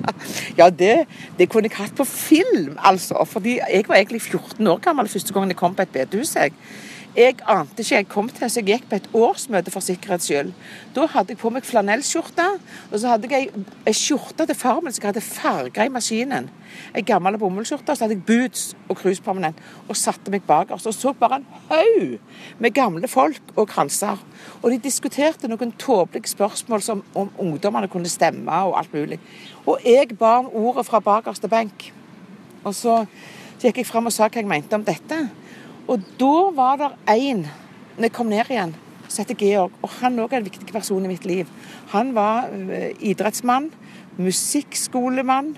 ja, 0.60 0.70
det, 0.70 0.94
det, 1.38 1.48
kunne 1.52 1.70
jeg 1.70 1.78
hatt 1.78 1.96
på 1.98 2.06
film, 2.08 2.76
altså. 2.78 3.24
Fordi 3.28 3.58
jeg 3.60 3.86
var 3.88 4.00
egentlig 4.00 4.22
14 4.22 4.66
år 4.66 4.82
gammel 4.84 5.08
første 5.10 5.34
gangen 5.34 5.54
jeg 5.54 5.60
kom 5.60 5.74
på 5.76 5.86
et 5.86 5.94
bedehus. 5.94 6.36
Jeg. 6.36 6.54
Jeg 7.16 7.38
ante 7.48 7.80
ikke 7.80 7.94
jeg 7.94 8.08
kom 8.12 8.28
til, 8.28 8.50
så 8.50 8.60
jeg 8.60 8.66
gikk 8.68 8.88
på 8.90 8.96
et 8.98 9.06
årsmøte 9.16 9.72
for 9.72 9.84
sikkerhets 9.84 10.26
skyld. 10.28 10.50
Da 10.94 11.06
hadde 11.08 11.32
jeg 11.32 11.40
på 11.40 11.50
meg 11.52 11.64
flanellskjorte, 11.64 12.46
og 12.90 12.96
så 13.00 13.14
hadde 13.14 13.30
jeg 13.32 13.48
ei 13.88 13.94
skjorte 13.96 14.44
til 14.46 14.58
far 14.58 14.82
min 14.84 14.92
som 14.92 15.02
jeg 15.02 15.08
hadde 15.14 15.22
farga 15.24 15.86
i 15.86 15.92
maskinen. 15.92 16.50
Ei 16.92 17.04
gammel 17.06 17.38
bomullsskjorte, 17.40 17.94
og 17.94 17.96
så 17.96 18.04
hadde 18.04 18.18
jeg 18.18 18.26
boots 18.28 18.66
og 18.88 19.00
cruisepermanent 19.00 19.62
og 19.86 19.96
satte 19.96 20.32
meg 20.34 20.44
bakerst 20.48 20.90
og 20.90 20.96
så 20.96 21.14
bare 21.16 21.40
en 21.40 21.48
haug 21.70 22.60
med 22.60 22.76
gamle 22.76 23.08
folk 23.08 23.54
og 23.56 23.70
kranser. 23.72 24.20
Og 24.60 24.68
de 24.74 24.80
diskuterte 24.84 25.48
noen 25.48 25.72
tåpelige 25.80 26.34
spørsmål 26.34 26.84
som 26.84 27.04
om 27.16 27.32
ungdommene 27.40 27.88
kunne 27.88 28.12
stemme 28.12 28.60
og 28.68 28.76
alt 28.82 28.92
mulig. 28.92 29.20
Og 29.64 29.80
jeg 29.84 30.18
ba 30.20 30.36
om 30.42 30.52
ordet 30.52 30.84
fra 30.86 31.00
bakerste 31.00 31.48
benk. 31.48 31.90
Og 32.66 32.74
så 32.74 33.00
så 33.56 33.70
gikk 33.70 33.78
jeg 33.80 33.88
fram 33.88 34.08
og 34.10 34.12
sa 34.12 34.26
hva 34.28 34.36
jeg 34.36 34.48
mente 34.48 34.76
om 34.76 34.82
dette. 34.84 35.16
Og 35.86 36.02
da 36.18 36.34
var 36.56 36.80
det 36.80 36.90
én, 37.14 37.46
når 37.96 38.08
jeg 38.08 38.12
kom 38.12 38.30
ned 38.30 38.50
igjen, 38.50 38.74
som 39.06 39.22
heter 39.22 39.38
Georg. 39.38 39.74
Og 39.82 39.92
han 40.00 40.18
òg 40.18 40.34
er 40.34 40.42
en 40.42 40.48
viktig 40.48 40.66
person 40.74 41.04
i 41.04 41.10
mitt 41.10 41.26
liv. 41.28 41.50
Han 41.94 42.14
var 42.16 42.50
uh, 42.50 42.90
idrettsmann, 42.98 43.70
musikkskolemann. 44.18 45.54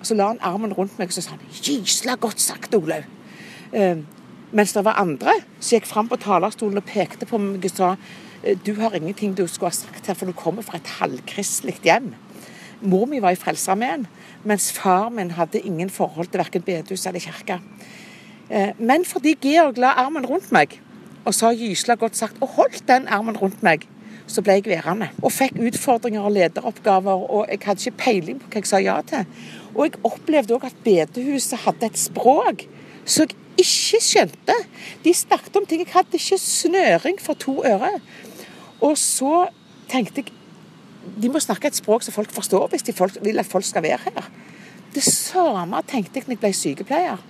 Og 0.00 0.06
så 0.08 0.16
la 0.16 0.30
han 0.32 0.42
armen 0.44 0.72
rundt 0.76 0.96
meg 0.98 1.10
og 1.10 1.16
så 1.16 1.24
sa 1.24 1.36
han, 1.36 1.44
'Gysla 1.50 2.16
godt 2.20 2.40
sagt, 2.40 2.74
Olaug'. 2.74 3.04
Eh, 3.72 3.96
mens 4.52 4.72
det 4.72 4.84
var 4.84 5.00
andre 5.00 5.32
som 5.58 5.76
gikk 5.76 5.86
fram 5.86 6.08
på 6.08 6.16
talerstolen 6.16 6.78
og 6.78 6.84
pekte 6.86 7.26
på 7.26 7.38
meg 7.38 7.64
og 7.64 7.70
sa 7.70 7.96
du 8.64 8.74
har 8.78 8.94
ingenting 8.94 9.34
du 9.34 9.46
skulle 9.46 9.72
ha 9.72 9.74
sagt 9.74 10.06
her, 10.06 10.14
for 10.14 10.26
du 10.26 10.32
kommer 10.32 10.62
fra 10.62 10.78
et 10.78 10.92
halvkristelig 11.00 11.80
hjem. 11.82 12.12
Mor 12.80 13.06
mi 13.06 13.18
var 13.20 13.34
i 13.34 13.40
Frelsesarmeen, 13.40 14.06
mens 14.44 14.70
far 14.72 15.08
min 15.10 15.32
hadde 15.34 15.60
ingen 15.60 15.90
forhold 15.90 16.28
til 16.30 16.38
verken 16.38 16.62
bedehus 16.62 17.06
eller 17.06 17.20
kirke. 17.20 17.58
Eh, 18.50 18.72
men 18.78 19.04
fordi 19.04 19.34
Georg 19.42 19.78
la 19.78 19.94
armen 20.04 20.26
rundt 20.26 20.52
meg 20.54 20.80
og 21.26 21.34
sa 21.34 21.50
gysla 21.50 21.96
godt 21.98 22.16
sagt, 22.16 22.36
og 22.40 22.52
holdt 22.54 22.84
den 22.86 23.08
armen 23.10 23.36
rundt 23.36 23.62
meg, 23.66 23.88
så 24.30 24.42
ble 24.42 24.58
jeg 24.58 24.68
værende. 24.70 25.08
Og 25.22 25.32
fikk 25.34 25.58
utfordringer 25.58 26.22
og 26.22 26.34
lederoppgaver, 26.36 27.24
og 27.30 27.50
jeg 27.50 27.62
hadde 27.64 27.82
ikke 27.82 28.02
peiling 28.04 28.38
på 28.42 28.50
hva 28.52 28.62
jeg 28.62 28.70
sa 28.70 28.80
ja 28.82 29.00
til. 29.06 29.26
Og 29.74 29.88
jeg 29.88 30.00
opplevde 30.06 30.54
òg 30.54 30.68
at 30.68 30.78
bedehuset 30.86 31.64
hadde 31.64 31.90
et 31.90 31.98
språk 31.98 32.66
som 33.04 33.26
jeg 33.26 33.36
ikke 33.66 34.02
skjønte. 34.02 34.56
De 35.02 35.14
snakket 35.14 35.58
om 35.58 35.66
ting 35.66 35.82
jeg 35.82 35.94
hadde 35.94 36.18
ikke 36.18 36.38
snøring 36.42 37.20
for 37.22 37.38
to 37.42 37.58
øre. 37.66 37.96
Og 38.84 38.98
så 39.00 39.48
tenkte 39.90 40.22
jeg 40.22 40.34
de 41.22 41.30
må 41.30 41.38
snakke 41.38 41.70
et 41.70 41.78
språk 41.78 42.02
som 42.02 42.14
folk 42.16 42.32
forstår 42.34 42.66
hvis 42.72 42.82
de 42.82 42.94
vil 43.22 43.38
at 43.38 43.46
folk 43.46 43.64
skal 43.64 43.84
være 43.84 44.08
her. 44.08 44.30
Det 44.94 45.04
samme 45.06 45.78
tenkte 45.86 46.18
jeg 46.18 46.26
når 46.26 46.34
jeg 46.34 46.42
ble 46.42 46.52
sykepleier. 46.56 47.22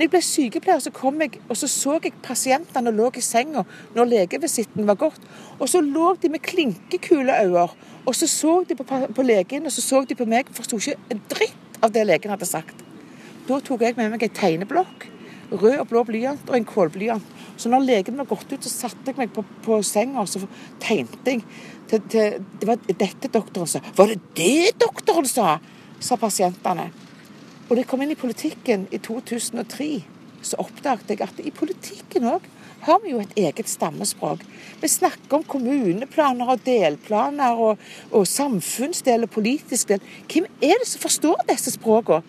Når 0.00 0.06
jeg 0.06 0.12
ble 0.14 0.20
sykepleier, 0.24 0.80
så 0.80 0.90
kom 0.96 1.18
jeg, 1.20 1.34
og 1.52 1.58
så 1.60 1.68
så 1.68 1.98
jeg 2.00 2.14
pasientene 2.24 2.88
lå 2.96 3.10
i 3.12 3.20
senga 3.20 3.66
når 3.92 4.06
legevisitten 4.08 4.86
var 4.88 4.96
gått. 4.96 5.26
Og 5.58 5.68
så 5.68 5.82
lå 5.84 6.14
de 6.22 6.30
med 6.32 6.40
klinkekule 6.40 7.34
øyne. 7.36 7.66
Og 8.08 8.16
så 8.16 8.24
så 8.24 8.54
de 8.64 8.78
på, 8.78 8.86
på 8.88 9.26
legen, 9.28 9.66
og 9.68 9.74
så 9.74 9.84
så 9.84 10.00
de 10.08 10.16
på 10.16 10.24
meg 10.24 10.48
og 10.48 10.56
forsto 10.56 10.78
ikke 10.80 11.12
en 11.12 11.20
dritt 11.28 11.76
av 11.84 11.92
det 11.92 12.06
legen 12.08 12.32
hadde 12.32 12.48
sagt. 12.48 12.80
Da 13.44 13.58
tok 13.60 13.84
jeg 13.84 13.98
med 13.98 14.08
meg 14.14 14.24
en 14.24 14.32
tegneblokk, 14.38 15.04
rød 15.52 15.76
og 15.82 15.84
blå 15.92 16.06
blyant 16.08 16.48
og 16.48 16.56
en 16.56 16.68
kålblyant. 16.72 17.36
Så 17.60 17.68
når 17.68 17.84
legen 17.84 18.16
var 18.16 18.30
gått 18.30 18.48
ut, 18.54 18.64
så 18.64 18.72
satte 18.72 19.12
jeg 19.12 19.20
meg 19.20 19.36
på, 19.36 19.44
på 19.66 19.82
senga 19.84 20.24
og 20.24 20.32
så 20.32 20.40
tegnte 20.80 21.36
jeg. 21.36 21.44
Til, 21.92 22.08
til, 22.08 22.40
det 22.56 22.72
var 22.72 22.80
dette 22.88 23.28
doktoren 23.28 23.68
sa. 23.68 23.84
Var 24.00 24.14
det 24.14 24.20
det 24.40 24.80
doktoren 24.80 25.28
sa? 25.28 25.58
sa 26.00 26.16
pasientene. 26.16 26.88
Og 27.70 27.76
da 27.76 27.84
jeg 27.84 27.86
kom 27.86 28.00
inn 28.02 28.10
i 28.10 28.18
politikken 28.18 28.88
i 28.90 28.98
2003, 28.98 29.84
så 30.42 30.58
oppdaget 30.58 31.12
jeg 31.12 31.20
at 31.22 31.36
i 31.38 31.52
politikken 31.54 32.24
òg 32.26 32.48
har 32.82 32.98
vi 33.04 33.12
jo 33.12 33.20
et 33.22 33.36
eget 33.38 33.68
stammespråk. 33.70 34.42
Vi 34.80 34.88
snakker 34.90 35.36
om 35.36 35.44
kommuneplaner 35.46 36.50
og 36.50 36.64
delplaner 36.66 37.54
og, 37.54 37.78
og 38.10 38.26
samfunnsdel 38.26 39.28
og 39.28 39.30
politisk 39.36 39.92
del. 39.92 40.02
Hvem 40.32 40.48
er 40.58 40.82
det 40.82 40.88
som 40.90 41.04
forstår 41.04 41.44
disse 41.52 41.76
språkene? 41.76 42.24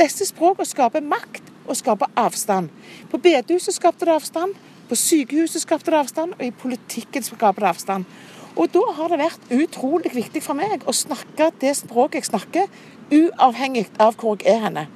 Disse 0.00 0.30
språkene 0.30 0.70
skaper 0.70 1.04
makt 1.04 1.52
og 1.66 1.76
skaper 1.76 2.08
avstand. 2.16 2.70
På 3.10 3.20
bedehuset 3.20 3.76
skapte 3.76 4.08
det 4.08 4.16
avstand. 4.16 4.56
På 4.88 4.96
sykehuset 4.96 5.66
skapte 5.66 5.90
det 5.90 5.98
avstand, 5.98 6.36
og 6.38 6.44
i 6.46 6.54
politikken 6.54 7.24
skaper 7.26 7.66
det 7.66 7.72
avstand. 7.74 8.08
Og 8.56 8.70
da 8.72 8.82
har 8.96 9.12
det 9.12 9.20
vært 9.20 9.50
utrolig 9.52 10.14
viktig 10.14 10.40
for 10.44 10.56
meg 10.56 10.86
å 10.88 10.94
snakke 10.96 11.50
det 11.60 11.74
språket 11.76 12.22
jeg 12.22 12.30
snakker, 12.30 12.70
uavhengig 13.12 13.86
av 14.00 14.16
hvor 14.16 14.40
jeg 14.40 14.56
er 14.56 14.64
henne. 14.64 14.86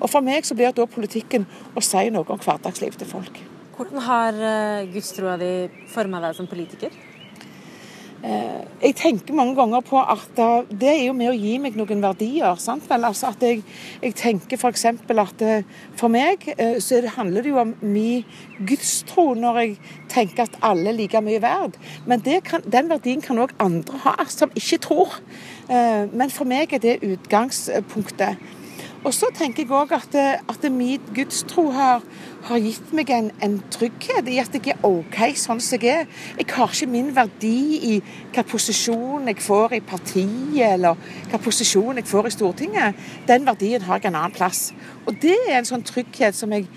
Og 0.00 0.10
for 0.10 0.24
meg 0.26 0.46
så 0.46 0.56
blir 0.58 0.72
det 0.72 0.80
da 0.80 0.88
politikken 0.90 1.46
å 1.78 1.82
si 1.84 2.08
noe 2.10 2.26
om 2.26 2.42
hverdagslivet 2.42 2.98
til 3.00 3.10
folk. 3.10 3.38
Hvordan 3.74 4.02
har 4.06 4.40
eh, 4.50 4.90
gudstroa 4.90 5.36
di 5.38 5.52
forma 5.90 6.20
deg 6.22 6.34
som 6.36 6.50
politiker? 6.50 6.90
Eh, 8.24 8.60
jeg 8.80 8.94
tenker 8.96 9.36
mange 9.36 9.52
ganger 9.58 9.82
på 9.84 9.98
at 10.00 10.38
det 10.72 10.88
er 10.88 11.02
jo 11.04 11.12
med 11.16 11.28
å 11.28 11.36
gi 11.36 11.58
meg 11.60 11.74
noen 11.76 12.00
verdier. 12.00 12.56
sant 12.56 12.86
vel? 12.88 13.04
Altså 13.04 13.28
at 13.34 13.42
jeg, 13.44 13.60
jeg 14.00 14.14
tenker 14.16 14.56
f.eks. 14.56 14.84
at 14.86 15.44
eh, 15.44 15.66
for 16.00 16.08
meg 16.08 16.46
eh, 16.56 16.78
så 16.80 17.02
handler 17.18 17.44
det 17.44 17.52
jo 17.52 17.60
om 17.60 17.74
min 17.82 18.24
gudstro 18.64 19.34
når 19.36 19.60
jeg 19.60 19.76
tenker 20.08 20.46
at 20.46 20.56
alle 20.64 20.94
er 20.94 20.96
like 21.02 21.20
mye 21.20 21.42
verd. 21.44 21.76
Men 22.08 22.24
kan, 22.48 22.64
den 22.64 22.88
verdien 22.88 23.20
kan 23.20 23.42
òg 23.44 23.52
andre 23.60 24.00
ha 24.06 24.16
som 24.28 24.52
ikke 24.56 24.80
tror. 24.80 25.20
Men 25.68 26.30
for 26.32 26.48
meg 26.48 26.72
er 26.72 26.80
det 26.80 27.02
utgangspunktet. 27.04 28.40
Og 29.04 29.12
så 29.12 29.28
tenker 29.36 29.64
jeg 29.64 29.72
òg 29.72 29.92
at, 29.92 30.16
at 30.48 30.64
min 30.72 31.00
gudstro 31.16 31.68
har, 31.76 32.04
har 32.44 32.60
gitt 32.60 32.92
meg 32.96 33.10
en, 33.14 33.30
en, 33.42 33.56
trygghet 33.72 34.28
i 34.28 34.38
at 34.42 34.54
jeg 34.56 34.74
er 34.74 34.86
OK 34.86 35.18
sånn 35.40 35.62
som 35.64 35.80
jeg 35.80 36.04
er. 36.04 36.08
Jeg 36.38 36.48
har 36.52 36.72
ikke 36.72 36.90
min 36.92 37.10
verdi 37.16 37.58
i 37.92 37.94
hva 38.34 38.44
posisjon 38.48 39.30
jeg 39.30 39.40
får 39.44 39.78
i 39.78 39.82
partiet, 39.84 40.74
eller 40.74 40.98
hva 41.30 41.40
posisjon 41.42 42.00
jeg 42.00 42.08
får 42.10 42.28
i 42.28 42.34
Stortinget. 42.34 43.06
Den 43.28 43.48
verdien 43.48 43.86
har 43.88 44.00
jeg 44.02 44.12
en 44.12 44.20
annen 44.20 44.36
plass. 44.36 44.68
Og 45.06 45.16
det 45.22 45.38
er 45.46 45.58
en 45.58 45.68
sånn 45.68 45.86
trygghet 45.86 46.36
som 46.36 46.52
jeg 46.52 46.68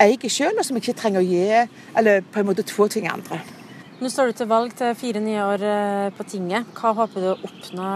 eier 0.00 0.32
sjøl, 0.32 0.54
og 0.56 0.64
som 0.64 0.78
jeg 0.78 0.86
ikke 0.86 1.00
trenger 1.02 1.20
å 1.20 1.26
gi 1.26 1.42
eller 1.98 2.22
på 2.24 2.40
en 2.40 2.48
måte 2.48 2.64
få 2.70 2.88
ting 2.92 3.10
andre. 3.10 3.40
Nå 4.00 4.08
står 4.08 4.30
du 4.30 4.38
til 4.38 4.48
valg 4.48 4.72
til 4.78 4.94
fire 4.96 5.20
nye 5.20 5.42
år 5.44 5.66
eh, 5.66 6.06
på 6.16 6.24
tinget. 6.24 6.70
Hva 6.78 6.94
håper 6.96 7.20
du 7.20 7.32
å 7.34 7.38
oppnå 7.50 7.88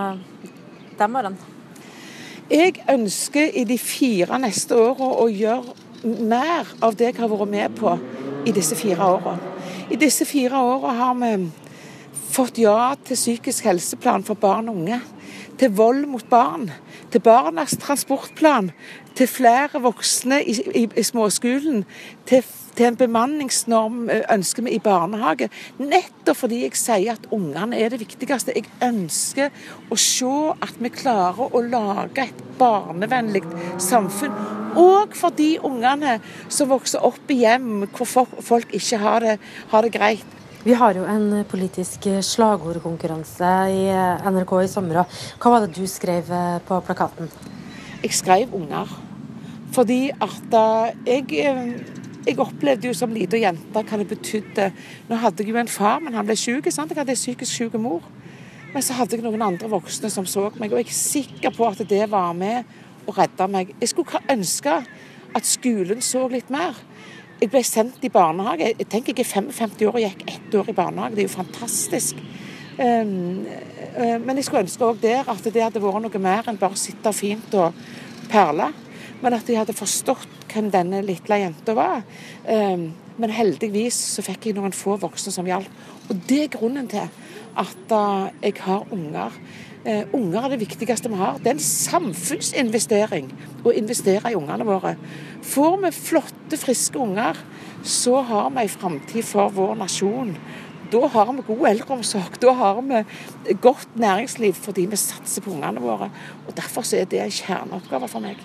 de 0.98 1.06
årene? 1.06 1.52
Jeg 2.50 2.82
ønsker 2.92 3.54
i 3.56 3.62
de 3.64 3.78
fire 3.80 4.36
neste 4.42 4.76
åra 4.76 5.08
å 5.22 5.30
gjøre 5.32 5.83
mer 6.04 6.68
av 6.84 6.96
det 6.98 7.12
jeg 7.12 7.20
har 7.20 7.32
vært 7.32 7.50
med 7.50 7.76
på 7.78 7.96
i 8.44 8.52
disse 8.52 8.76
fire 8.76 9.10
åra. 9.16 9.36
I 9.90 9.96
disse 10.00 10.26
fire 10.28 10.60
åra 10.60 10.92
har 10.98 11.14
vi 11.20 11.32
fått 12.34 12.58
ja 12.62 12.94
til 13.04 13.16
psykisk 13.16 13.68
helseplan 13.68 14.24
for 14.26 14.38
barn 14.40 14.68
og 14.68 14.80
unge. 14.82 15.00
Til 15.58 15.72
vold 15.76 16.06
mot 16.10 16.24
barn. 16.28 16.68
Til 17.14 17.22
Barnas 17.22 17.76
transportplan. 17.78 18.72
Til 19.14 19.30
flere 19.30 19.78
voksne 19.78 20.40
i, 20.42 20.56
i, 20.74 20.88
i 20.98 21.02
småskolen. 21.06 21.84
Til 22.26 22.42
til 22.74 22.88
en 22.88 22.96
bemanningsnorm 22.98 24.08
eh, 24.10 24.24
ønsker 24.34 24.66
vi 24.66 24.74
i 24.74 24.82
barnehage. 24.82 25.48
Nettopp 25.78 26.40
fordi 26.40 26.62
jeg 26.64 26.78
sier 26.78 27.14
at 27.14 27.28
ungene 27.30 27.78
er 27.78 27.92
det 27.92 28.00
viktigste. 28.02 28.54
Jeg 28.56 28.66
ønsker 28.82 29.54
å 29.94 29.98
se 30.00 30.34
at 30.58 30.74
vi 30.82 30.90
klarer 30.90 31.54
å 31.54 31.62
lage 31.62 32.26
et 32.26 32.44
barnevennlig 32.58 33.44
samfunn. 33.78 34.34
Og 34.74 35.14
for 35.14 35.34
de 35.38 35.52
ungene 35.62 36.18
som 36.48 36.72
vokser 36.72 37.04
opp 37.06 37.30
i 37.30 37.44
hjem 37.44 37.86
hvor 37.94 38.10
folk 38.42 38.74
ikke 38.74 38.98
har 38.98 39.22
det, 39.22 39.36
har 39.70 39.86
det 39.86 39.94
greit. 39.94 40.40
Vi 40.64 40.72
har 40.72 40.96
jo 40.96 41.02
en 41.04 41.42
politisk 41.44 42.06
slagordkonkurranse 42.24 43.48
i 43.68 43.82
NRK 44.32 44.52
i 44.62 44.68
sommer. 44.72 45.02
Hva 45.36 45.50
var 45.52 45.66
det 45.66 45.74
du 45.76 45.84
skrev 45.84 46.30
eh, 46.32 46.54
på 46.64 46.78
plakaten? 46.86 47.28
Jeg 48.00 48.16
skrev 48.16 48.54
unger. 48.56 48.88
Fordi 49.76 49.98
at 50.24 50.56
eh, 50.56 50.94
jeg 51.04 51.84
jeg 52.24 52.40
opplevde 52.40 52.88
jo 52.88 52.94
som 52.96 53.12
lita 53.12 53.36
jente 53.36 53.82
hva 53.84 53.98
det 54.00 54.06
betydde. 54.08 54.70
Nå 55.10 55.18
hadde 55.20 55.44
jeg 55.44 55.52
jo 55.52 55.58
en 55.60 55.68
far, 55.68 56.00
men 56.00 56.16
han 56.16 56.24
ble 56.24 56.38
syk. 56.40 56.70
Jeg 56.70 56.80
hadde 56.80 57.12
en 57.12 57.20
psykisk 57.20 57.52
syk 57.52 57.76
mor. 57.76 58.06
Men 58.72 58.82
så 58.82 58.96
hadde 58.96 59.18
jeg 59.18 59.26
noen 59.26 59.44
andre 59.44 59.68
voksne 59.68 60.08
som 60.08 60.24
så 60.24 60.46
meg, 60.56 60.72
og 60.72 60.80
jeg 60.80 60.88
er 60.88 60.96
sikker 60.96 61.52
på 61.52 61.68
at 61.68 61.84
det 61.90 62.06
var 62.08 62.32
med 62.32 62.64
å 63.04 63.12
redde 63.12 63.50
meg. 63.52 63.76
Jeg 63.84 63.92
skulle 63.92 64.24
ønske 64.32 64.80
at 65.36 65.44
skolen 65.44 66.00
så 66.00 66.24
litt 66.32 66.48
mer. 66.48 66.72
Jeg 67.44 67.50
ble 67.52 67.60
sendt 67.60 68.04
i 68.06 68.08
barnehage. 68.08 68.70
Jeg 68.72 68.86
tenker 68.88 69.12
jeg 69.12 69.26
er 69.26 69.28
55 69.52 69.82
år 69.84 69.98
og 69.98 70.00
gikk 70.00 70.22
ett 70.32 70.54
år 70.56 70.70
i 70.72 70.74
barnehage. 70.78 71.12
Det 71.12 71.24
er 71.24 71.26
jo 71.26 71.32
fantastisk. 71.34 72.22
Um, 72.78 73.42
uh, 73.98 74.16
men 74.24 74.38
jeg 74.40 74.46
skulle 74.46 74.62
ønske 74.64 74.86
òg 74.86 75.02
der 75.02 75.28
at 75.28 75.44
det 75.44 75.60
hadde 75.60 75.82
vært 75.84 76.06
noe 76.06 76.22
mer 76.24 76.48
enn 76.48 76.56
bare 76.56 76.72
å 76.72 76.80
sitte 76.80 77.12
fint 77.12 77.52
og 77.60 77.76
perle. 78.32 78.70
Men 79.20 79.36
at 79.36 79.44
de 79.44 79.58
hadde 79.60 79.76
forstått 79.76 80.48
hvem 80.54 80.72
denne 80.72 81.02
lille 81.04 81.40
jenta 81.42 81.76
var. 81.76 82.00
Men 83.20 83.30
heldigvis 83.30 83.96
så 84.16 84.24
fikk 84.26 84.48
jeg 84.48 84.56
noen 84.56 84.74
få 84.74 84.96
voksne 85.02 85.32
som 85.34 85.46
hjalp. 85.46 85.70
Og 86.08 86.24
det 86.28 86.40
er 86.44 86.54
grunnen 86.56 86.88
til 86.90 87.06
at 87.54 87.94
eh, 87.94 88.32
jeg 88.48 88.58
har 88.64 88.90
unger. 88.94 89.38
Uh, 89.84 90.00
unger 90.16 90.46
er 90.46 90.54
det 90.54 90.62
viktigste 90.62 91.10
vi 91.12 91.18
har. 91.20 91.36
Det 91.44 91.50
er 91.50 91.58
en 91.58 91.60
samfunnsinvestering 91.60 93.26
å 93.68 93.74
investere 93.76 94.32
i 94.32 94.36
ungene 94.38 94.64
våre. 94.64 94.94
Får 95.44 95.76
vi 95.82 95.90
flotte, 95.92 96.56
friske 96.56 96.96
unger, 97.04 97.36
så 97.84 98.22
har 98.24 98.48
vi 98.54 98.64
en 98.64 98.72
framtid 98.72 99.28
for 99.28 99.52
vår 99.52 99.76
nasjon. 99.82 100.32
Da 100.88 101.04
har 101.12 101.34
vi 101.36 101.44
god 101.50 101.68
eldreomsorg. 101.74 102.40
Da 102.40 102.56
har 102.56 102.80
vi 102.80 103.04
godt 103.60 104.00
næringsliv 104.00 104.56
fordi 104.56 104.88
vi 104.88 105.04
satser 105.04 105.44
på 105.44 105.52
ungene 105.52 105.84
våre. 105.84 106.08
Og 106.48 106.56
Derfor 106.56 106.88
er 106.96 107.04
det 107.04 107.20
en 107.20 107.38
kjerneoppgave 107.42 108.08
for 108.08 108.24
meg. 108.24 108.40